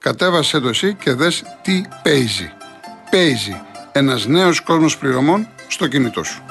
[0.00, 2.52] Κατέβασέ το εσύ και δες τι παίζει.
[3.10, 3.60] Παίζει
[3.92, 6.42] ένας νέος κόσμος πληρωμών στο κινητό σου.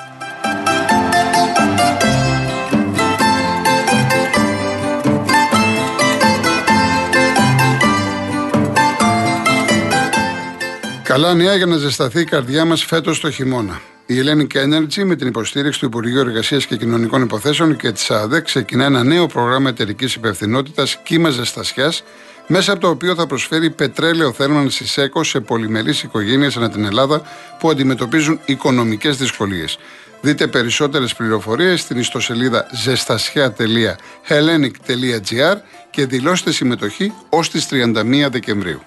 [11.04, 13.82] Καλά νέα για να ζεσταθεί η καρδιά μας φέτος το χειμώνα.
[14.06, 18.42] Η Hellenic Energy με την υποστήριξη του Υπουργείου Εργασίας και Κοινωνικών Υποθέσεων και της ΑΔΕ
[18.42, 22.04] ξεκινά ένα νέο πρόγραμμα εταιρικής υπευθυνότητας κύμα ζεστασιάς
[22.52, 27.22] μέσα από το οποίο θα προσφέρει πετρέλαιο θέρμανση ΕΚΟ σε πολυμερείς οικογένειες ανά την Ελλάδα
[27.60, 29.78] που αντιμετωπίζουν οικονομικές δυσκολίες.
[30.22, 35.56] Δείτε περισσότερες πληροφορίες στην ιστοσελίδα ζεστασιά.hellenic.gr
[35.90, 38.82] και δηλώστε συμμετοχή ως τις 31 Δεκεμβρίου.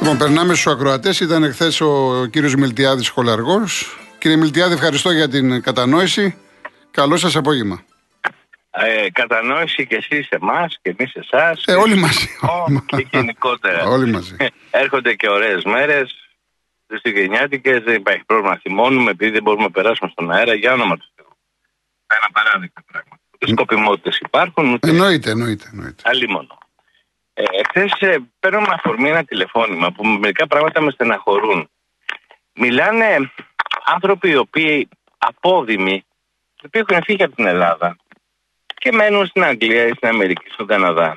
[0.00, 1.20] Λοιπόν, περνάμε στους ακροατές.
[1.20, 3.98] Ήταν εχθές ο κύριος Μιλτιάδης Χολαργός.
[4.18, 6.36] Κύριε Μιλτιάδη, ευχαριστώ για την κατανόηση.
[6.90, 7.82] Καλό σας απόγευμα
[8.76, 11.64] ε, κατανόηση και εσεί εμάς και εμείς εσάς.
[11.66, 12.28] Ε, όλοι μαζί.
[12.86, 13.84] Και γενικότερα.
[13.84, 14.36] όλοι μαζί.
[14.70, 16.18] Έρχονται και ωραίες μέρες.
[16.88, 18.56] Χριστουγεννιάτικες, δεν υπάρχει πρόβλημα.
[18.56, 21.36] Θυμώνουμε επειδή δεν μπορούμε να περάσουμε στον αέρα για όνομα του Θεού.
[22.06, 23.18] Ένα παράδειγμα πράγμα.
[23.34, 24.72] Ούτε σκοπιμότητες υπάρχουν.
[24.72, 24.88] Ούτε...
[24.88, 25.68] Εννοείται, εννοείται.
[25.72, 26.02] εννοείται.
[26.04, 26.58] Αλλή μόνο.
[27.34, 31.70] Ε, Χθε ε, παίρνω με αφορμή ένα τηλεφώνημα που μερικά πράγματα με στεναχωρούν.
[32.54, 33.32] Μιλάνε
[33.84, 34.88] άνθρωποι οι οποίοι
[35.18, 36.04] απόδημοι,
[36.62, 37.96] οι οποίοι έχουν φύγει από την Ελλάδα
[38.84, 41.12] και μένουν στην Αγγλία ή στην Αμερική, στον Καναδά.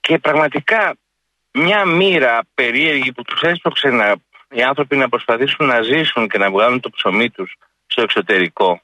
[0.00, 0.96] Και πραγματικά
[1.52, 4.14] μια μοίρα περίεργη που τους έσπρωξε να,
[4.50, 8.80] οι άνθρωποι να προσπαθήσουν να ζήσουν και να βγάλουν το ψωμί τους στο εξωτερικό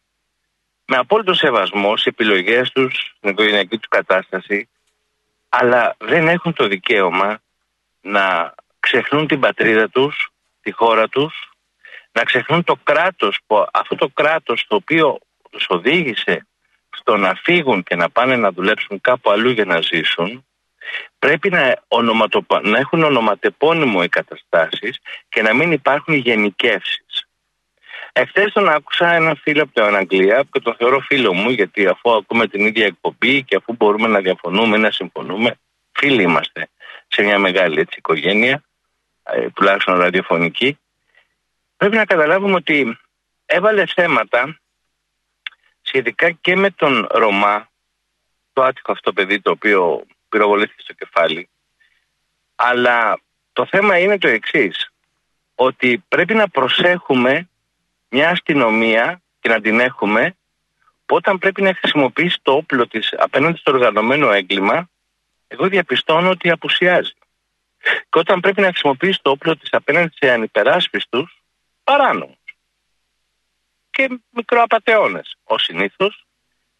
[0.85, 4.69] με απόλυτο σεβασμό σε επιλογές τους, στην οικογενειακή τους κατάσταση
[5.49, 7.41] αλλά δεν έχουν το δικαίωμα
[8.01, 10.31] να ξεχνούν την πατρίδα τους,
[10.63, 11.51] τη χώρα τους,
[12.13, 15.19] να ξεχνούν το κράτος, που, αυτό το κράτος το οποίο
[15.51, 16.47] τους οδήγησε
[17.03, 20.47] στο να φύγουν και να πάνε να δουλέψουν κάπου αλλού για να ζήσουν,
[21.19, 22.61] πρέπει να, ονοματοπα...
[22.63, 24.99] να έχουν ονοματεπώνυμο οι καταστάσεις
[25.29, 27.27] και να μην υπάρχουν γενικεύσεις.
[28.13, 32.13] Εχθές τον άκουσα ένα φίλο από την Αγγλία και το θεωρώ φίλο μου γιατί αφού
[32.13, 35.59] ακούμε την ίδια εκπομπή και αφού μπορούμε να διαφωνούμε, να συμφωνούμε,
[35.93, 36.69] φίλοι είμαστε
[37.09, 38.63] σε μια μεγάλη έτσι, οικογένεια,
[39.23, 40.79] ε, τουλάχιστον ραδιοφωνική,
[41.77, 42.99] πρέπει να καταλάβουμε ότι
[43.47, 44.62] έβαλε θέματα
[45.93, 47.69] σχετικά και με τον Ρωμά,
[48.53, 51.49] το άτυχο αυτό παιδί το οποίο πυροβολήθηκε στο κεφάλι,
[52.55, 53.21] αλλά
[53.53, 54.91] το θέμα είναι το εξής
[55.55, 57.49] ότι πρέπει να προσέχουμε
[58.09, 60.37] μια αστυνομία και να την έχουμε
[61.07, 64.91] όταν πρέπει να χρησιμοποιήσει το όπλο της απέναντι στο οργανωμένο έγκλημα,
[65.49, 67.13] εγώ διαπιστώνω ότι απουσιάζει.
[67.83, 71.43] Και όταν πρέπει να χρησιμοποιήσει το όπλο της απέναντι σε ανυπεράσπιστους,
[71.85, 72.43] παράνομος
[73.93, 75.37] και μικροαπαταιώνες.
[75.53, 76.27] Ο συνήθως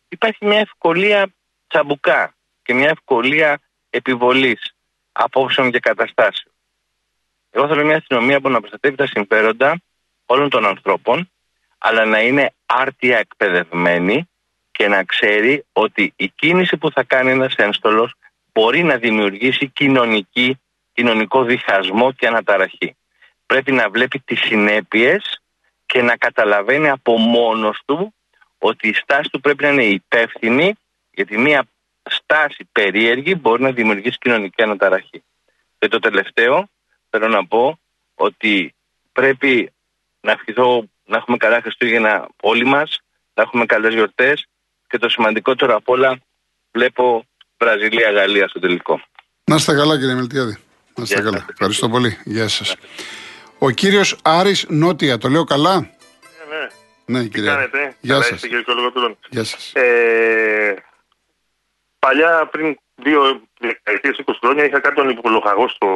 [0.09, 1.35] υπάρχει μια ευκολία
[1.69, 3.61] τσαμπουκά και μια ευκολία
[3.91, 4.75] επιβολής
[5.13, 6.55] απόψεων και καταστάσεων.
[7.51, 9.83] Εγώ θέλω μια αστυνομία που να προστατεύει τα συμφέροντα
[10.27, 11.31] όλων των ανθρώπων,
[11.79, 14.29] αλλά να είναι άρτια εκπαιδευμένη
[14.71, 18.15] και να ξέρει ότι η κίνηση που θα κάνει ένας ένστολος
[18.53, 20.61] μπορεί να δημιουργήσει κοινωνική,
[20.93, 22.97] κοινωνικό διχασμό και αναταραχή.
[23.47, 25.43] Πρέπει να βλέπει τις συνέπειες
[25.87, 28.15] και να καταλαβαίνει από μόνος του
[28.65, 30.75] ότι η στάση του πρέπει να είναι υπεύθυνη
[31.11, 31.67] γιατί μια
[32.11, 35.23] στάση περίεργη μπορεί να δημιουργήσει κοινωνική αναταραχή.
[35.79, 36.69] Και το τελευταίο
[37.11, 37.79] θέλω να πω
[38.15, 38.75] ότι
[39.13, 39.73] πρέπει
[40.21, 43.01] να ευχηθώ να έχουμε καλά Χριστούγεννα όλοι μας,
[43.35, 44.47] να έχουμε καλές γιορτές
[44.89, 46.19] και το σημαντικότερο απ' όλα
[46.73, 47.25] βλέπω
[47.59, 49.03] Βραζιλία-Γαλλία στο τελικό.
[49.45, 50.59] Να είστε καλά κύριε Μελτιάδη.
[50.97, 51.47] Να είστε καλά.
[51.51, 52.19] Ευχαριστώ πολύ.
[52.25, 52.77] Γεια σας.
[53.59, 56.82] Ο κύριος Άρης Νότια, το λέω καλά; Ναι, ναι.
[57.13, 57.51] Ναι, κύριε.
[57.51, 58.35] κάνετε; Γεια Καλά σας.
[58.35, 59.19] είστε, κύριε Κολογοτρών.
[59.31, 59.73] Γεια σας.
[59.75, 60.75] Ε,
[61.99, 65.89] παλιά, πριν δύο δεκαετίες, 20 χρόνια, είχα κάνει τον υπολογαγό στο,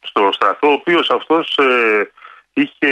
[0.00, 2.10] στο στρατό, ο οποίος αυτός ε,
[2.52, 2.90] είχε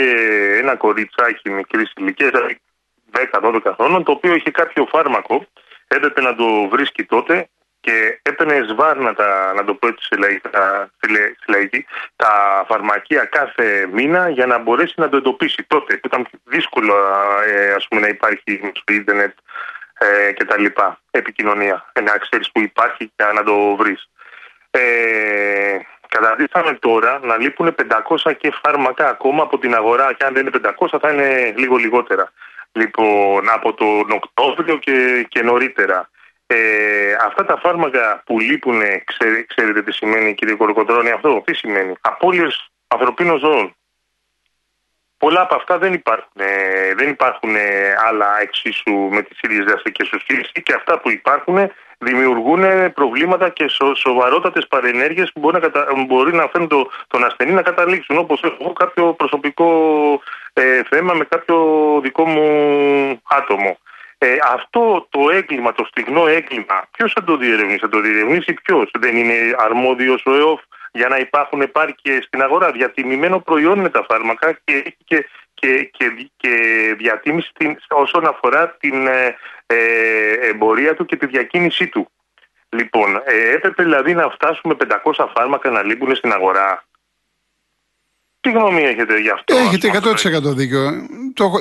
[0.57, 2.59] ένα κοριτσάκι μικρής ηλικίας, δηλαδή
[3.31, 5.45] 10-12 χρόνων, το οποίο είχε κάποιο φάρμακο,
[5.87, 7.49] έπρεπε να το βρίσκει τότε
[7.87, 9.15] και έπαιρνε σβάρνα
[9.55, 11.85] να το πω έτσι στη λαϊκά- στη λε- στη λαϊκή,
[12.15, 12.31] τα
[12.67, 15.97] φαρμακεία κάθε μήνα για να μπορέσει να το εντοπίσει τότε.
[15.97, 16.93] που Ήταν δύσκολο
[17.45, 19.33] ε, ας πούμε, να υπάρχει στο ίντερνετ
[19.97, 21.85] ε, και τα λοιπά, επικοινωνία.
[21.93, 24.09] Ε, να ξέρεις που υπάρχει και να το βρεις.
[24.71, 30.41] Ε, καταδείξαμε τώρα να λείπουν 500 και φάρμακα ακόμα από την αγορά και αν δεν
[30.41, 32.31] είναι 500 θα είναι λίγο λιγότερα.
[32.71, 36.09] Λοιπόν, από τον Οκτώβριο και, και νωρίτερα.
[36.47, 38.81] Ε, αυτά τα φάρμακα που λείπουν,
[39.47, 43.75] ξέρετε τι σημαίνει κύριε Κοροκοτρώνη αυτό, τι σημαίνει; Απόλυες ανθρωπίνων ζώων.
[45.17, 50.11] Πολλά από αυτά δεν υπάρχουν, ε, δεν υπάρχουν ε, άλλα εξίσου με τις ίδιες δραστικές
[50.11, 55.87] ουσίες και αυτά που υπάρχουν δημιουργούν προβλήματα και σο, σοβαρότατες παρενέργειες που μπορεί να, κατα...
[56.07, 59.69] μπορεί να φέρουν το, τον ασθενή να καταλήξουν όπως έχω κάποιο προσωπικό
[60.53, 61.57] ε, θέμα με κάποιο
[62.03, 63.77] δικό μου άτομο.
[64.17, 68.91] Ε, αυτό το έγκλημα, το στιγνό έγκλημα, ποιος θα το διερευνήσει, θα το διερευνήσει ποιος;
[68.99, 70.61] Δεν είναι αρμόδιος ο ΕΟΦ
[70.91, 76.29] για να υπάρχουν επάρκειες στην αγορά; Διατιμημένο προϊόν είναι τα φάρμακα και και, και, και,
[76.37, 76.49] και
[76.97, 77.51] διατίμηση
[77.89, 79.35] όσον αφορά την ε,
[79.65, 82.11] ε, εμπορία του και τη διακίνησή του.
[82.69, 86.83] Λοιπόν, ε, έπρεπε δηλαδή να φτάσουμε 500 φάρμακα να λείπουν στην αγορά.
[88.47, 89.55] Τι γνώμη έχετε γι' αυτό.
[89.55, 89.91] Έχετε
[90.49, 90.91] 100% δίκιο.
[91.33, 91.51] Το,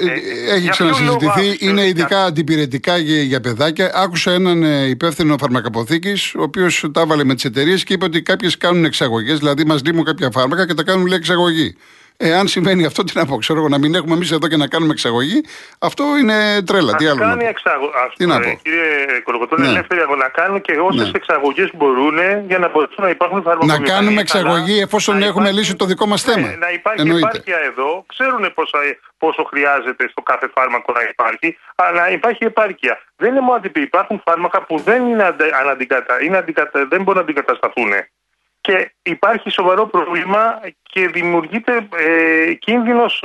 [0.49, 1.67] ε, έχει ξανασυζητηθεί.
[1.67, 3.91] Είναι ειδικά αντιπηρετικά για, για παιδάκια.
[3.95, 8.23] Άκουσα έναν ε, υπεύθυνο φαρμακαποθήκη, ο οποίος τα έβαλε με τις εταιρείες και είπε ότι
[8.23, 11.77] κάποιες κάνουν εξαγωγές, δηλαδή μας λείπουν κάποια φάρμακα και τα κάνουν λέει εξαγωγή.
[12.17, 14.67] Εάν συμβαίνει αυτό, τι να πω, ξέρω εγώ, να μην έχουμε εμείς εδώ και να
[14.67, 15.45] κάνουμε εξαγωγή,
[15.79, 16.91] αυτό είναι τρέλα.
[16.91, 17.21] Να τι άλλο.
[17.21, 17.91] Κάνει εξαγω...
[18.17, 18.61] τι να πω.
[18.63, 19.69] Κύριε Κολοκοτώνη, ναι.
[19.69, 21.11] ελεύθερη να κάνουν και όσες ναι.
[21.15, 23.79] εξαγωγές μπορούν για να μπορούν να υπάρχουν φάρμακα.
[23.79, 25.59] Να κάνουμε εξαγωγή εφόσον έχουμε υπάρχει...
[25.59, 26.47] λύσει το δικό μας θέμα.
[26.49, 27.27] Ναι, να υπάρχει Εννοείται.
[27.27, 28.79] επάρκεια εδώ, ξέρουν πόσο,
[29.19, 32.99] πόσο χρειάζεται στο κάθε φάρμακο να υπάρχει, αλλά να υπάρχει επάρκεια.
[33.17, 36.23] Δεν είναι μόνο ότι υπάρχουν φάρμακα που δεν, είναι αναντικατα...
[36.23, 36.87] είναι αντικατα...
[36.89, 37.93] δεν μπορούν να αντικατασταθούν
[38.67, 43.23] και υπάρχει σοβαρό πρόβλημα και δημιουργείται ε, κίνδυνος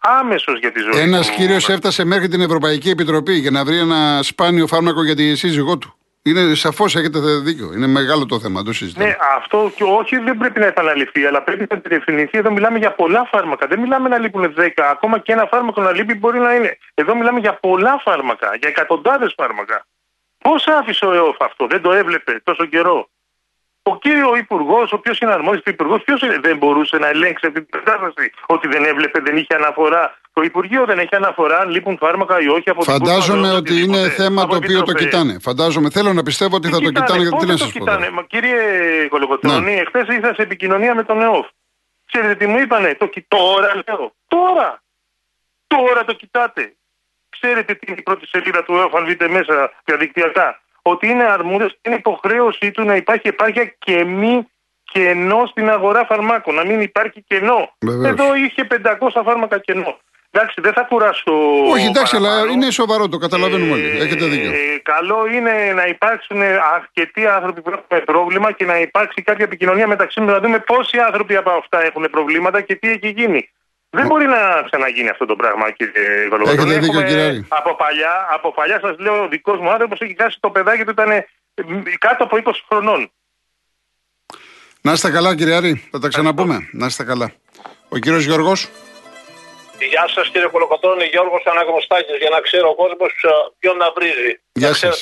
[0.00, 4.22] άμεσος για τη ζωή Ένας κύριος έφτασε μέχρι την Ευρωπαϊκή Επιτροπή για να βρει ένα
[4.22, 5.94] σπάνιο φάρμακο για τη σύζυγό του.
[6.22, 7.72] Είναι σαφώς, έχετε δίκιο.
[7.74, 9.06] Είναι μεγάλο το θέμα, το συζητάμε.
[9.06, 12.38] Ναι, αυτό και όχι δεν πρέπει να επαναληφθεί, αλλά πρέπει να διευθυνθεί.
[12.38, 13.66] Εδώ μιλάμε για πολλά φάρμακα.
[13.66, 14.68] Δεν μιλάμε να λείπουν 10.
[14.90, 16.78] Ακόμα και ένα φάρμακο να λείπει μπορεί να είναι.
[16.94, 19.86] Εδώ μιλάμε για πολλά φάρμακα, για εκατοντάδες φάρμακα.
[20.38, 23.08] Πώς άφησε ο ΕΟΦ αυτό, δεν το έβλεπε τόσο καιρό.
[23.88, 27.80] Ο κύριο Υπουργός, ο οποίος είναι αρμόδιος Υπουργός, ποιος δεν μπορούσε να ελέγξει αυτή την
[27.82, 28.30] κατάσταση.
[28.46, 30.18] Ότι δεν έβλεπε, δεν είχε αναφορά.
[30.32, 34.08] Το Υπουργείο δεν έχει αναφορά αν λείπουν φάρμακα ή όχι από την Φαντάζομαι ότι είναι
[34.08, 35.38] θέμα το οποίο το κοιτάνε.
[35.40, 35.90] Φαντάζομαι.
[35.90, 37.84] Θέλω να πιστεύω ότι θα το κοιτάνε γιατί τι να σας πω.
[38.12, 38.58] Μα, κύριε
[39.08, 39.80] Κολοκοτρόνη, ναι.
[39.80, 41.46] εχθέ ήρθα σε επικοινωνία με τον ΕΟΦ.
[42.06, 44.12] Ξέρετε τι μου είπανε, το τώρα λέω.
[44.28, 44.82] Τώρα!
[45.66, 46.74] Τώρα το κοιτάτε.
[47.28, 50.60] Ξέρετε τι είναι η πρώτη σελίδα του ΕΟΦ, αν δείτε μέσα διαδικτυακά
[50.90, 54.46] ότι είναι αρμόδιος και είναι υποχρέωσή του να υπάρχει επάρκεια και μη
[54.92, 56.54] κενό στην αγορά φαρμάκων.
[56.54, 57.74] Να μην υπάρχει κενό.
[57.78, 58.06] Βεβαίως.
[58.06, 58.66] Εδώ είχε
[59.10, 59.98] 500 φάρμακα κενό.
[60.30, 61.32] Εντάξει, δεν θα κουράσω.
[61.70, 63.84] Όχι, εντάξει, αλλά είναι σοβαρό, το καταλαβαίνουμε όλοι.
[63.84, 64.50] Ε, Έχετε δίκιο.
[64.50, 66.40] Ε, καλό είναι να υπάρξουν
[66.74, 70.98] αρκετοί άνθρωποι που έχουν πρόβλημα και να υπάρξει κάποια επικοινωνία μεταξύ μα να δούμε πόσοι
[70.98, 73.50] άνθρωποι από αυτά έχουν προβλήματα και τι έχει γίνει.
[73.90, 76.70] Δεν μπορεί να ξαναγίνει αυτό το πράγμα, κύριε Βαλοβαρδόνη.
[76.70, 80.36] Έχετε δίκιο, κύριε Από παλιά, από παλιά σας λέω, ο δικός μου άνθρωπος έχει χάσει
[80.40, 81.24] το παιδάκι του, ήταν
[81.98, 83.10] κάτω από 20 χρονών.
[84.80, 85.88] Να είστε καλά, κύριε Άρη.
[85.90, 86.68] Θα τα ξαναπούμε.
[86.72, 87.32] Να είστε καλά.
[87.88, 88.68] Ο κύριος Γιώργος.
[89.90, 91.04] Γεια σας, κύριε Κολοκοτώνη.
[91.04, 93.28] Γιώργος Αναγνωστάκης, για να ξέρω ο κόσμος ε,
[93.58, 94.40] ποιον να βρίζει.
[94.52, 94.98] Γεια σας.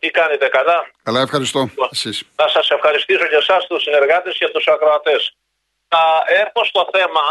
[0.00, 1.60] τι κάνετε, καλά; Καλά, ευχαριστώ.
[1.60, 2.22] Λοιπόν, εσείς.
[2.36, 5.36] Να σας ευχαριστήσω και εσάς, τους συνεργάτες και τους ακροατές.
[5.88, 6.04] Θα
[6.42, 7.24] έρθω στο θέμα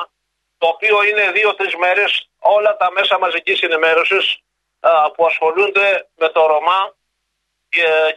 [0.66, 4.40] το οποίο είναι δύο-τρεις μέρες όλα τα μέσα μαζικής ενημέρωσης
[5.16, 6.96] που ασχολούνται με το Ρωμά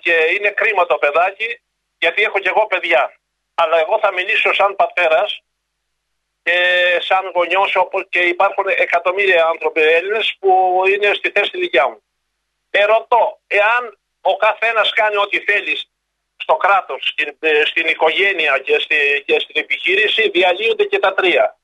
[0.00, 1.60] και είναι κρίμα το παιδάκι
[1.98, 3.12] γιατί έχω και εγώ παιδιά.
[3.54, 5.40] Αλλά εγώ θα μιλήσω σαν πατέρας
[6.42, 6.58] και
[7.00, 7.76] σαν γονιός
[8.08, 12.02] και υπάρχουν εκατομμύρια άνθρωποι Έλληνες που είναι στη θέση τη δικιά μου.
[12.70, 15.76] Ερωτώ, εάν ο καθένας κάνει ό,τι θέλει
[16.36, 21.57] στο κράτος, στην, στην οικογένεια και, στη, και στην επιχείρηση, διαλύονται και τα τρία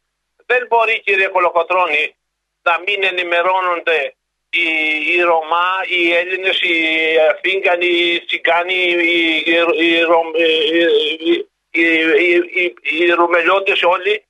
[0.46, 2.16] δεν μπορεί κύριε Κολοκοτρώνη
[2.62, 4.14] να μην ενημερώνονται
[4.50, 4.66] οι,
[5.12, 6.76] οι Ρωμά, οι Έλληνες, οι
[7.30, 9.44] Αφίγκανοι, οι Τσιγκάνοι, οι,
[11.70, 14.24] οι, οι, Ρουμελιώτες όλοι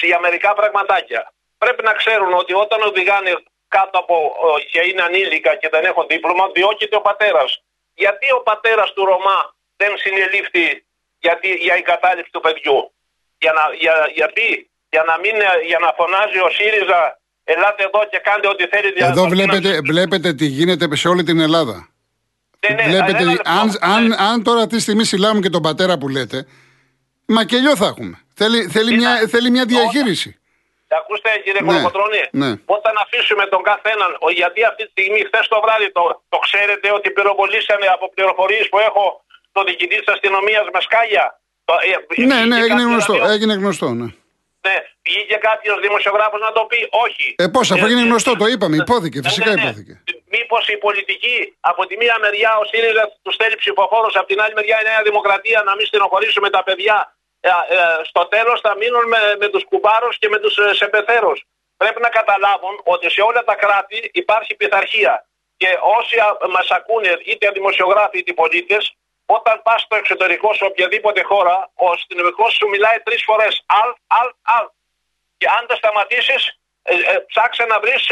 [0.00, 1.32] για μερικά πραγματάκια.
[1.58, 3.32] Πρέπει να ξέρουν ότι όταν οδηγάνε
[3.68, 4.32] κάτω από
[4.70, 7.62] και είναι ανήλικα και δεν έχουν δίπλωμα, διώκεται ο πατέρας.
[7.94, 10.84] Γιατί ο πατέρας του Ρωμά δεν συνελήφθη
[11.18, 12.92] γιατί, για εγκατάλειψη του παιδιού;
[13.38, 15.34] Για να, για, γιατί για να, μην,
[15.70, 17.00] για να φωνάζει ο ΣΥΡΙΖΑ
[17.44, 19.04] Ελάτε εδώ και κάντε ό,τι θέλετε.
[19.04, 21.88] Εδώ βλέπετε, βλέπετε τι γίνεται σε όλη την Ελλάδα.
[22.68, 26.08] Ναι, ναι, βλέπετε, αν, αν, αν τώρα αυτή τη στιγμή συλλάβουμε και τον πατέρα που
[26.08, 26.46] λέτε,
[27.26, 28.16] μακελιό θα έχουμε.
[28.34, 30.36] Θέλει, θέλει, μια, θέλει μια διαχείριση.
[31.00, 32.50] Ακούστε κύριε ναι, ναι.
[32.76, 37.10] όταν αφήσουμε τον καθέναν, γιατί αυτή τη στιγμή, χθες το βράδυ, το, το ξέρετε ότι
[37.10, 39.04] πυροβολήσανε από πληροφορίες που έχω
[39.52, 41.24] το διοικητή της αστυνομίας με σκάλια;
[41.64, 43.12] Το- ε, Ναι, ναι, βγήκε έγινε κάποιος γνωστό.
[43.12, 44.08] ραδιό- Έγινε γνωστό, ναι.
[44.66, 44.76] Ναι,
[45.06, 47.26] βγήκε κάποιος δημοσιογράφος να το πει, όχι.
[47.38, 49.62] Ε, πώς, αφού έγινε Ε, γνωστό, το είπαμε, υπόθηκε, ναι, φυσικά ναι, ναι.
[49.62, 50.02] υπόθηκε.
[50.34, 54.54] Μήπως η πολιτική από τη μία μεριά ο ΣΥΡΙΖΑ τους στέλνει ψηφοφόρους, από την άλλη
[54.54, 57.16] μεριά η Νέα Δημοκρατία να μην στενοχωρήσουμε τα παιδιά.
[57.44, 61.38] Ε, ε, στο τέλος θα μείνουν με, με τους κουμπάρους και με τους ε, σεμπεθέρους.
[61.76, 65.26] Πρέπει να καταλάβουν ότι σε όλα τα κράτη υπάρχει πειθαρχία.
[65.56, 66.16] Και όσοι
[66.50, 68.94] μας ακούνε, είτε δημοσιογράφοι είτε πολίτες,
[69.36, 73.64] όταν πας στο εξωτερικό σε οποιαδήποτε χώρα, ο αστυνομικός σου μιλάει τρεις φορές.
[73.66, 74.66] Αλ, αλ, αλ.
[75.36, 76.42] Και αν το σταματήσεις,
[76.82, 78.02] ε, ε, ψάξε να βρεις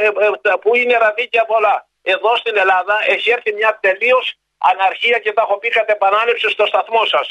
[0.61, 1.89] που είναι ραδίκια πολλά.
[2.03, 6.67] Εδώ στην Ελλάδα έχει έρθει μια τελείως αναρχία και τα έχω πει κατ' επανάληψη στο
[6.67, 7.27] σταθμό σας.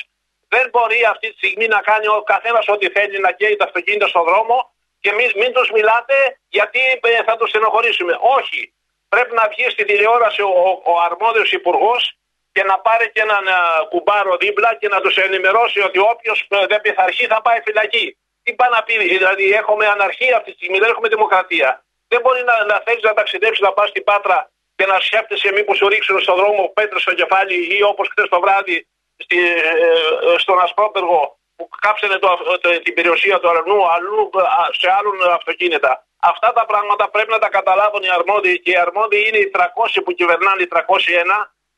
[0.48, 4.08] Δεν μπορεί αυτή τη στιγμή να κάνει ο καθένας ό,τι θέλει να καίει τα αυτοκίνητα
[4.08, 8.18] στον δρόμο και μην, μην τους μιλάτε γιατί ε, θα τους στενοχωρήσουμε.
[8.20, 8.74] Όχι.
[9.10, 12.19] Πρέπει να βγει στην τηλεόραση ο, ο, ο αρμόδιος υπουργός
[12.60, 13.60] και να πάρει και έναν α,
[13.92, 16.38] κουμπάρο δίπλα και να τους ενημερώσει ότι όποιος
[16.72, 18.18] δεν πειθαρχεί θα πάει φυλακή.
[18.44, 21.70] Τι πάει να πει, δηλαδή έχουμε αναρχία αυτή τη στιγμή, δεν έχουμε δημοκρατία.
[22.12, 24.38] Δεν μπορεί να, να θέλεις να ταξιδέψεις να πας στην Πάτρα
[24.78, 28.40] και να σκέφτεσαι μήπως σου ρίξουν στον δρόμο πέτρες στο κεφάλι ή όπως χθες το
[28.40, 28.88] βράδυ
[29.24, 29.74] στη, ε,
[30.34, 31.20] ε, στον Ασπρόπεργο
[31.56, 32.30] που κάψανε το,
[32.62, 35.92] το, την περιουσία του Αρνού αλλού α, σε άλλων αυτοκίνητα.
[36.32, 39.60] Αυτά τα πράγματα πρέπει να τα καταλάβουν οι αρμόδιοι και οι αρμόδιοι είναι οι 300
[40.04, 40.78] που κυβερνάνε οι 301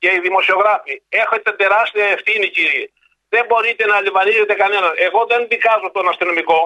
[0.02, 0.94] και οι δημοσιογράφοι.
[1.22, 2.86] Έχετε τεράστια ευθύνη, κύριε.
[3.34, 4.92] Δεν μπορείτε να λιβανίζετε κανέναν.
[5.08, 6.60] Εγώ δεν δικάζω τον αστυνομικό.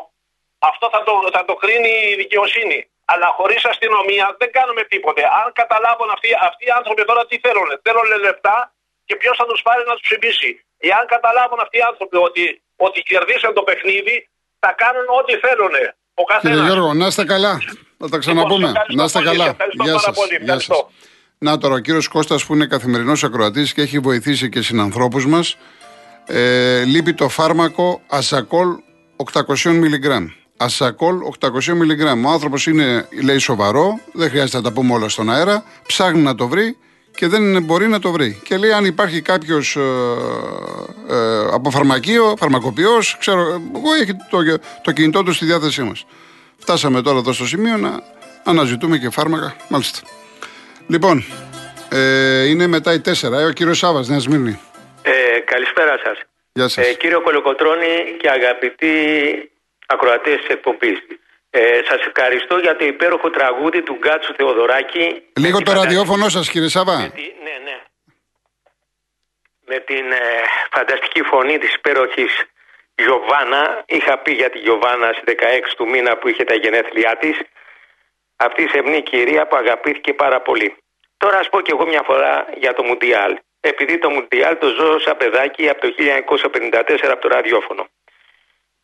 [0.70, 2.80] Αυτό θα το, θα το κρίνει η δικαιοσύνη.
[3.14, 5.22] Αλλά χωρίς αστυνομία δεν κάνουμε τίποτε.
[5.42, 7.70] Αν καταλάβουν αυτοί, αυτοί οι άνθρωποι τώρα τι θέλουν.
[7.86, 8.58] Θέλουν λεπτά
[9.08, 10.50] και ποιος θα τους πάρει να τους ψηφίσει.
[10.90, 12.44] Εάν καταλάβουν αυτοί οι άνθρωποι ότι,
[12.88, 14.16] ότι κερδίσαν το παιχνίδι,
[14.64, 15.74] θα κάνουν ό,τι θέλουν.
[16.22, 16.66] Ο Κύριε καθένας.
[16.68, 17.54] Γιώργο, να είστε καλά.
[18.02, 18.68] Θα τα ξαναπούμε.
[18.68, 19.46] ευχαριστώ Να είστε πολύ, καλά.
[19.54, 20.16] ευχαριστώ Γεια πάρα σας.
[20.20, 20.36] πολύ.
[20.48, 20.80] Γεια σας.
[21.40, 21.40] Ευχαριστώ.
[21.40, 25.58] Να τώρα, ο κύριος Κώστας που είναι καθημερινός ακροατής και έχει βοηθήσει και συνανθρώπους μας.
[26.26, 28.68] Ε, λείπει το φάρμακο Ασακόλ
[29.34, 30.28] 800 μιλιγκράμμ.
[30.58, 32.26] Ασακόλ 800 μιλιγκράμμ.
[32.26, 35.64] Ο άνθρωπος είναι, λέει, σοβαρό, δεν χρειάζεται να τα πούμε όλα στον αέρα.
[35.88, 36.78] Ψάχνει να το βρει
[37.16, 38.42] και δεν μπορεί να το βρει.
[38.44, 39.80] Και λέει, αν υπάρχει κάποιος ε,
[41.10, 43.42] ε, από φαρμακείο, φαρμακοποιός, ξέρω,
[43.76, 46.06] εγώ έχει το, το κινητό του στη διάθεσή μας.
[46.58, 48.02] Φτάσαμε τώρα εδώ στο σημείο να
[48.44, 49.56] αναζητούμε και φάρμακα.
[49.70, 50.00] Μάλιστα.
[50.88, 51.24] Λοιπόν,
[51.92, 53.38] ε, είναι μετά η 4.
[53.40, 54.60] Ε, ο κύριος Σάβα, Νέα Σμύρνη.
[55.02, 56.18] Ε, καλησπέρα σας.
[56.54, 56.88] Γεια σας.
[56.88, 58.94] Ε, κύριο Κολοκοτρώνη και αγαπητοί
[59.88, 60.98] ακροατές της εκπομπής.
[61.50, 65.22] Ε, σας ευχαριστώ για το υπέροχο τραγούδι του Γκάτσου Θεοδωράκη.
[65.36, 66.98] Λίγο Με το τη ραδιόφωνο σας, κύριε Σάβα.
[67.00, 67.78] Με τη- Ναι, ναι.
[69.68, 70.22] Με την ε,
[70.72, 72.32] φανταστική φωνή της υπέροχης
[72.96, 73.84] Γιωβάνα.
[73.86, 77.38] Είχα πει για τη Γιωβάνα στις 16 του μήνα που είχε τα γενέθλιά της.
[78.36, 80.76] Αυτή η σεμνή κυρία που αγαπήθηκε πάρα πολύ.
[81.18, 83.38] Τώρα ας πω και εγώ μια φορά για το Μουντιάλ.
[83.60, 87.88] Επειδή το Μουντιάλ το ζω σαν παιδάκι από το 1954 από το ραδιόφωνο.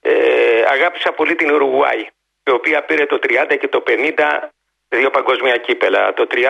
[0.02, 2.08] Ε, αγάπησα πολύ την Ουρουγουάη,
[2.44, 4.52] η οποία πήρε το 30 και το 50
[4.98, 6.14] δύο παγκοσμία κύπελα.
[6.14, 6.46] Το 30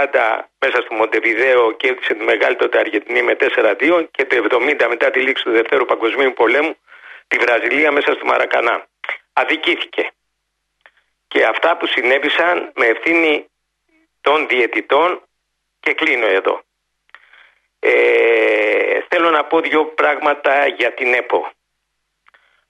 [0.59, 5.19] μέσα στο Μοντεβιδέο κέρδισε τη μεγάλη τότε Αργεντινή με 4-2 και το 70 μετά τη
[5.19, 6.75] λήξη του Δευτέρου Παγκοσμίου Πολέμου
[7.27, 8.87] τη Βραζιλία μέσα στο Μαρακανά.
[9.33, 10.11] Αδικήθηκε.
[11.31, 13.45] Και αυτά που συνέβησαν με ευθύνη
[14.21, 15.21] των διαιτητών
[15.79, 16.63] και κλείνω εδώ.
[17.79, 21.51] Ε, θέλω να πω δύο πράγματα για την ΕΠΟ.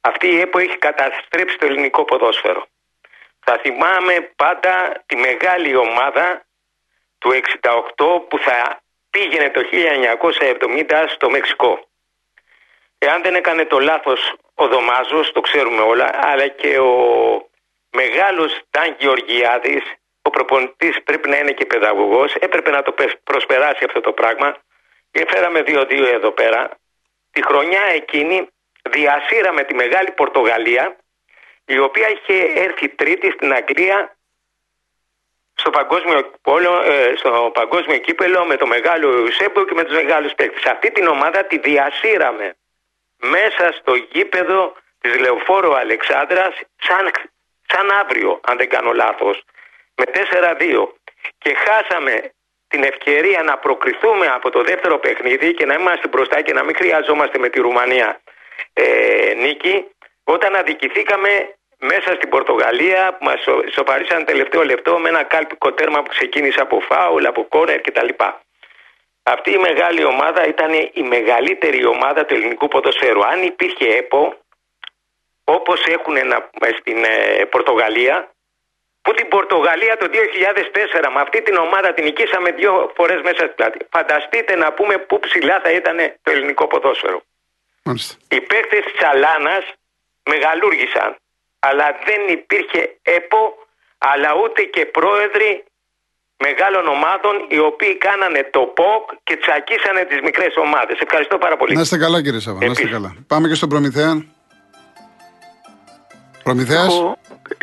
[0.01, 2.65] Αυτή η ΕΠΟ έχει καταστρέψει το ελληνικό ποδόσφαιρο.
[3.39, 6.45] Θα θυμάμαι πάντα τη μεγάλη ομάδα
[7.17, 7.77] του 68
[8.27, 11.87] που θα πήγαινε το 1970 στο Μεξικό.
[12.97, 17.49] Εάν δεν έκανε το λάθος ο Δωμάζος, το ξέρουμε όλα, αλλά και ο
[17.91, 19.83] μεγάλος Ταν Γεωργιάδης,
[20.21, 24.57] ο προπονητής πρέπει να είναι και παιδαγωγός, έπρεπε να το πες- προσπεράσει αυτό το πράγμα
[25.11, 26.69] και φέραμε 2-2 εδώ πέρα.
[27.31, 28.47] Τη χρονιά εκείνη
[28.89, 30.95] διασύραμε τη μεγάλη Πορτογαλία
[31.65, 34.15] η οποία είχε έρθει τρίτη στην Αγγλία
[35.53, 40.33] στο παγκόσμιο, πόλο, ε, στο παγκόσμιο κύπελο με το μεγάλο Ιουσέμπο και με τους μεγάλους
[40.33, 40.65] παίκτες.
[40.65, 42.55] Αυτή την ομάδα τη διασύραμε
[43.17, 47.11] μέσα στο γήπεδο της Λεωφόρου Αλεξάνδρας σαν,
[47.71, 49.43] σαν αύριο, αν δεν κάνω λάθος,
[49.95, 50.87] με 4-2
[51.37, 52.31] και χάσαμε
[52.67, 56.75] την ευκαιρία να προκριθούμε από το δεύτερο παιχνίδι και να είμαστε μπροστά και να μην
[56.75, 58.21] χρειαζόμαστε με τη Ρουμανία
[58.73, 59.85] ε, νίκη
[60.23, 66.03] όταν αδικηθήκαμε μέσα στην Πορτογαλία που μας ισο- ισοπαρίσαν τελευταίο λεπτό με ένα κάλπικο τέρμα
[66.03, 68.07] που ξεκίνησε από φάουλ, από κόρνερ κτλ.
[69.23, 73.25] Αυτή η μεγάλη ομάδα ήταν η μεγαλύτερη ομάδα του ελληνικού ποδοσφαίρου.
[73.25, 74.35] Αν υπήρχε ΕΠΟ,
[75.43, 78.31] όπως έχουν να- στην ε, Πορτογαλία,
[79.01, 83.55] που την Πορτογαλία το 2004 με αυτή την ομάδα την νικήσαμε δύο φορές μέσα στην
[83.55, 83.77] πλάτη.
[83.91, 87.21] Φανταστείτε να πούμε πού ψηλά θα ήταν το ελληνικό ποδόσφαιρο.
[87.83, 88.15] Μάλιστα.
[88.29, 89.63] Οι παίκτες της Αλάνας
[90.29, 91.15] μεγαλούργησαν.
[91.59, 93.67] Αλλά δεν υπήρχε ΕΠΟ,
[93.97, 95.63] αλλά ούτε και πρόεδροι
[96.37, 100.99] μεγάλων ομάδων οι οποίοι κάνανε το ΠΟΚ και τσακίσανε τις μικρές ομάδες.
[100.99, 101.75] Ευχαριστώ πάρα πολύ.
[101.75, 102.59] Να είστε καλά, κύριε Σαββά.
[102.59, 102.97] Να είστε Επίσης.
[103.01, 103.15] καλά.
[103.27, 104.25] Πάμε και στον Προμηθέα.
[106.43, 106.85] Προμηθέας.
[106.85, 107.17] Έχω...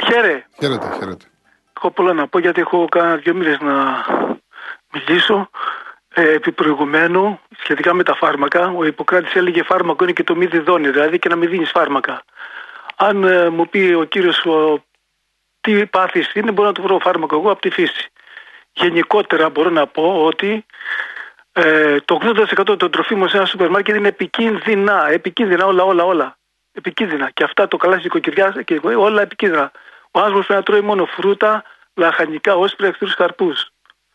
[0.07, 0.45] Χαίρε.
[0.59, 1.25] Χαίρετε, χαίρετε.
[1.77, 4.05] Έχω πολλά να πω γιατί έχω κάνα δύο μήνες να
[4.93, 5.51] μιλήσω.
[6.15, 10.47] Ε, επί προηγουμένου, σχετικά με τα φάρμακα, ο Ιπποκράτης έλεγε φάρμακο είναι και το μη
[10.47, 12.23] διδώνει, δηλαδή και να μην δίνεις φάρμακα.
[12.97, 14.85] Αν ε, μου πει ο κύριος ο,
[15.61, 18.11] τι πάθης είναι, μπορώ να του βρω φάρμακο εγώ από τη φύση.
[18.73, 20.65] Γενικότερα μπορώ να πω ότι
[21.53, 22.19] ε, το
[22.69, 25.09] 80% των τροφίμων σε ένα σούπερ μάρκετ είναι επικίνδυνα.
[25.11, 26.38] Επικίνδυνα όλα, όλα, όλα.
[26.79, 27.31] Επικίνδυνα.
[27.31, 29.71] Και αυτά το καλά τη οικοκυριά και όλα επικίνδυνα.
[30.11, 33.53] Ο άνθρωπος πρέπει να τρώει μόνο φρούτα, λαχανικά, όσπρια, εχθρούς καρπού.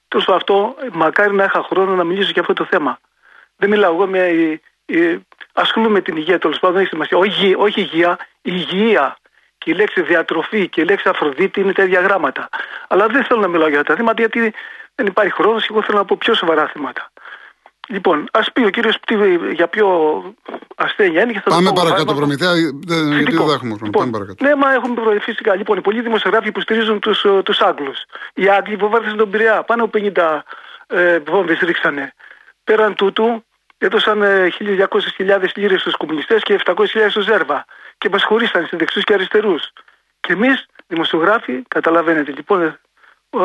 [0.07, 2.99] Τέλος πάντων, αυτό μακάρι να είχα χρόνο να μιλήσω για αυτό το θέμα.
[3.55, 7.17] Δεν μιλάω εγώ, μια, η, η, ασχολούμαι με την υγεία τέλος πάντων, δεν έχει σημασία.
[7.17, 9.17] Όχι, όχι υγεία, υγεία.
[9.57, 12.49] Και η λέξη διατροφή και η λέξη Αφροδίτη είναι τα ίδια γράμματα.
[12.87, 14.53] Αλλά δεν θέλω να μιλάω για τα θέματα γιατί
[14.95, 17.11] δεν υπάρχει χρόνος και εγώ θέλω να πω πιο σοβαρά θέματα.
[17.89, 18.97] Λοιπόν, ας πει ο κύριος
[19.53, 19.87] για ποιο
[20.75, 22.17] ασθένεια είναι και θα το Πάμε πω παρακάτω, φάρμακο.
[22.17, 22.51] Προμηθέα.
[22.85, 23.45] δεν- Γιατί Φυσικό.
[23.45, 23.85] δεν έχουμε χρόνο.
[23.85, 24.43] Λοιπόν, Πάμε παρακάτω.
[24.45, 25.55] Ναι, μα έχουν προηγηθεί φυσικά.
[25.55, 27.97] Λοιπόν, οι πολλοί δημοσιογράφοι που στηρίζουν τους τους Άγγλους.
[28.33, 29.63] Οι Άγγλοι βομβάρδισαν τον Πειραιά.
[29.63, 30.43] Πάνω από 50
[30.87, 32.13] ε, βόμβες ρίξανε.
[32.63, 33.43] Πέραν τούτου,
[33.77, 37.65] έδωσαν ε, 1.200.000 λίρες στους κομμουνιστές και 700.000 στους Ζέρβα.
[37.97, 39.69] Και μας χωρίσαν σε δεξιούς και αριστερούς.
[40.19, 42.31] Και εμείς, δημοσιογράφοι, καταλαβαίνετε.
[42.31, 42.75] Λοιπόν, ε, Ω,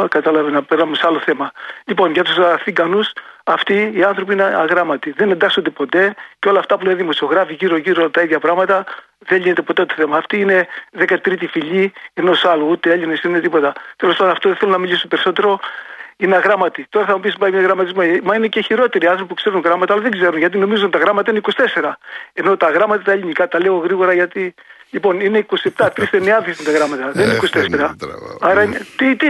[0.09, 1.50] Κατάλαβε να περάμε σε άλλο θέμα.
[1.85, 3.00] Λοιπόν, για τους Αθήγανου,
[3.45, 5.11] αυτοί οι άνθρωποι είναι αγράμματοι.
[5.11, 8.85] Δεν εντάσσονται ποτέ και όλα αυτά που λένε οι δημοσιογράφοι γύρω-γύρω τα ίδια πράγματα
[9.18, 10.16] δεν λύνεται ποτέ το θέμα.
[10.16, 10.66] Αυτή είναι
[10.99, 12.66] 13η φυλή ενός άλλου.
[12.68, 13.73] Ούτε Έλληνες είναι τίποτα.
[13.97, 15.59] Τέλος πάντων, αυτό δεν θέλω να μιλήσω περισσότερο.
[16.21, 16.86] Είναι αγράμματοι.
[16.89, 18.02] Τώρα θα μου πεις πάει με γραμματισμό.
[18.23, 20.99] Μα είναι και χειρότεροι άνθρωποι που ξέρουν γράμματα, αλλά δεν ξέρουν γιατί νομίζουν ότι τα
[20.99, 21.41] γράμματα είναι
[21.75, 21.93] 24.
[22.32, 24.54] Ενώ τα γράμματα τα ελληνικά τα λέω γρήγορα γιατί.
[24.91, 27.10] Λοιπόν, είναι 27, 3 εννιάδε είναι τα γράμματα.
[27.13, 27.95] Δεν είναι Ε, 24.
[28.39, 28.87] Φαίνεται, Άρα είναι.
[28.97, 29.27] Τι, τι.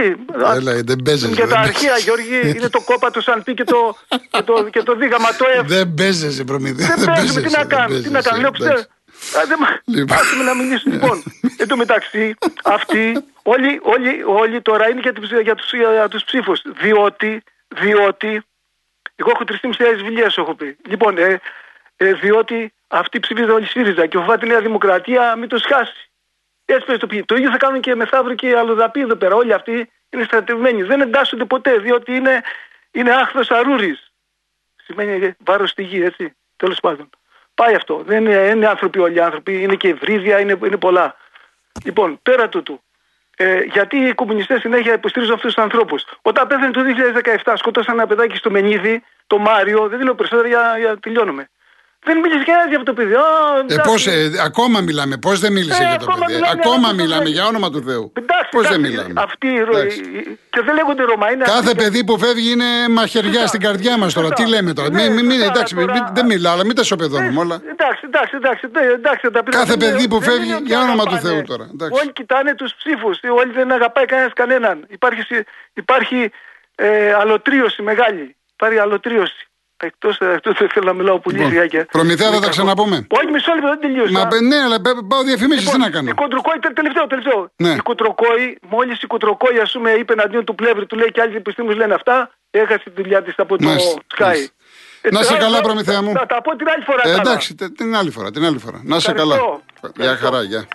[0.57, 1.89] Έλα, δεν παίζεσαι, Για δεν τα παίζεσαι.
[1.89, 3.95] αρχαία, Γιώργη, είναι το κόπα του Σαν Πι και το,
[4.31, 5.65] και το, και το δίγαμα το F.
[5.65, 6.87] Δεν παίζεσαι, Προμηθέα.
[6.95, 8.41] Δεν παίζουμε, τι παίζεσαι, να δεν κάνω, τι να παίζεσαι, κάνω.
[8.41, 8.63] Λέω, εντάξει.
[8.63, 8.79] ξέρω.
[9.43, 10.17] Α, δεν μα- Λοιπόν.
[10.17, 10.89] Άσε με να μιλήσω.
[10.89, 11.23] Λοιπόν,
[11.57, 16.23] εν τω μεταξύ, αυτοί όλοι, όλοι, όλοι τώρα είναι για, τους, για, τους, για τους
[16.23, 16.61] ψήφους.
[16.81, 18.41] Διότι, διότι,
[19.15, 20.77] εγώ έχω 3.500 βιβλίες έχω πει.
[20.87, 21.39] Λοιπόν, ε,
[21.97, 26.08] ε, διότι αυτοί ψηφίζουν όλοι ΣΥΡΙΖΑ και φοβάται η Νέα Δημοκρατία μην τους χάσει.
[26.73, 27.23] Έτσι πες το πει.
[27.23, 29.35] Το ίδιο θα κάνουν και μεθαύριο και αλλοδαποί εδώ πέρα.
[29.35, 30.83] Όλοι αυτοί είναι στρατευμένοι.
[30.83, 32.41] Δεν εντάσσονται ποτέ διότι είναι,
[32.91, 34.11] είναι άχθος αρούρης.
[34.83, 36.35] Σημαίνει βάρος στη γη, έτσι.
[36.55, 37.09] Τέλος πάντων.
[37.55, 38.03] Πάει αυτό.
[38.05, 41.15] Δεν είναι, είναι άνθρωποι όλοι οι άνθρωποι, είναι και ευρύδια, είναι, είναι πολλά.
[41.83, 42.81] Λοιπόν, πέρα τούτου.
[43.35, 46.05] Ε, γιατί οι κομμουνιστές συνέχεια υποστηρίζουν αυτούς τους ανθρώπους.
[46.21, 46.81] Όταν πέθανε το
[47.43, 51.49] 2017, σκότωσαν ένα παιδάκι στο Μενίδη, το Μάριο, δεν λέω περισσότερα για, για τελειώνουμε.
[52.05, 53.13] Δεν μίλησες κανένα για αυτό το παιδί.
[53.13, 53.19] Α,
[53.57, 53.89] Ε, εντάξει.
[53.89, 56.93] πώς, ε, ακόμα μιλάμε, πώς δεν μίλησε Ε, για το ακόμα παιδί; μιλάμε, Ακόμα αλλά-
[57.01, 58.11] μιλάμε, για όνομα του Θεού.
[58.21, 60.01] Εντάξει, Πώς δεν εντάξει, μιλάμε; Αυτοί οι ρο- Εντάξει.
[60.49, 61.31] και δεν λέγονται Ρωμά.
[61.31, 64.29] Είναι Κάθε αυτοί και- παιδί που φεύγει είναι μαχαιριά στην καρδιά μας τώρα.
[64.29, 64.55] Τι Σωστά.
[64.55, 66.75] λέμε τώρα; Ναι, Μην, μην, μην- σωστά, εντάξει, μην- τώρα- μην- δεν μιλάω, αλλά μην
[66.75, 67.55] τα σοπεδώνουμε όλα.
[67.73, 69.63] Εντάξει, εντάξει, εντάξει, ναι, εντάξει θα τα πειράζω.
[69.65, 71.33] Κάθε Δεν παιδί είναι- που δεν φεύγει, είναι ότι για όνομα του αγαπάνε.
[71.33, 71.99] Θεού τώρα, εντάξει.
[72.01, 73.19] Όλοι κοιτάνε τους ψήφους.
[73.39, 74.85] Όλοι δεν αγαπάει κανένας κανέναν.
[74.89, 76.31] Υπάρχει, συ- υπάρχει
[76.75, 78.35] ε, αλωτρίωση μεγάλη.
[78.53, 79.48] Υπάρχει αλωτρίωση.
[79.81, 81.85] Εκτός εκτός δεν θέλω να μιλάω πολύ Λοιπόν, σιγά και.
[81.91, 82.51] Προμηθέα, θα με τα κακό.
[82.55, 83.07] ξαναπούμε.
[83.17, 84.11] Όχι, μισό λεπτό, δεν τελείωσα.
[84.11, 86.13] Μα παι- ναι, αλλά παι- πάω διαφημίσεις, τι να Η κάνω.
[86.15, 87.51] Κοντροκόη, τε- τελευταίο, τελευταίο.
[87.55, 87.69] Ναι.
[87.69, 91.35] Η Κοντροκόη, μόλις η Κοντροκόη, ας πούμε, είπε εναντίον του πλεύρη, του λέει και άλλοι
[91.35, 94.21] επιστήμονες λένε αυτά, έχασε τη δουλειά της από το Μάλιστα, Sky.
[94.23, 94.53] μάλιστα.
[95.01, 96.11] Ε, Να σε τώρα- καλά, Προμηθέα μου.
[96.13, 97.01] Θα τα πω την άλλη φορά.
[97.05, 97.21] Ε, τα άλλα.
[97.21, 98.81] εντάξει, τε- την άλλη φορά, την άλλη φορά.
[98.83, 99.35] Να σε καλά.
[99.35, 99.61] Ευχαριστώ.
[99.95, 100.25] Γεια Ευχαριστώ.
[100.25, 100.67] χαρά, γεια.